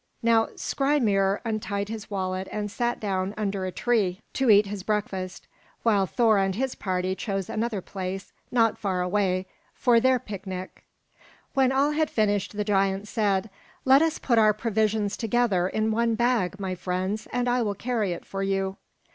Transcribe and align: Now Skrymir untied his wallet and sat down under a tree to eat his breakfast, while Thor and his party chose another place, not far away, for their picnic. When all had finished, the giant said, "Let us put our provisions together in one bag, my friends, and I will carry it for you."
Now 0.23 0.47
Skrymir 0.55 1.41
untied 1.45 1.87
his 1.87 2.09
wallet 2.09 2.47
and 2.51 2.71
sat 2.71 2.99
down 2.99 3.35
under 3.37 3.65
a 3.67 3.71
tree 3.71 4.19
to 4.33 4.49
eat 4.49 4.65
his 4.65 4.81
breakfast, 4.81 5.45
while 5.83 6.07
Thor 6.07 6.39
and 6.39 6.55
his 6.55 6.73
party 6.73 7.13
chose 7.13 7.51
another 7.51 7.81
place, 7.81 8.33
not 8.49 8.79
far 8.79 9.03
away, 9.03 9.45
for 9.75 9.99
their 9.99 10.17
picnic. 10.17 10.85
When 11.53 11.71
all 11.71 11.91
had 11.91 12.09
finished, 12.09 12.57
the 12.57 12.63
giant 12.63 13.07
said, 13.07 13.51
"Let 13.85 14.01
us 14.01 14.17
put 14.17 14.39
our 14.39 14.53
provisions 14.55 15.15
together 15.15 15.67
in 15.69 15.91
one 15.91 16.15
bag, 16.15 16.59
my 16.59 16.73
friends, 16.73 17.27
and 17.31 17.47
I 17.47 17.61
will 17.61 17.75
carry 17.75 18.11
it 18.11 18.25
for 18.25 18.41
you." 18.41 18.77